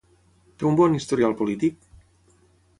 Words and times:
Té 0.61 0.65
un 0.69 0.79
bon 0.79 0.97
historial 1.01 1.37
polític? 1.43 1.79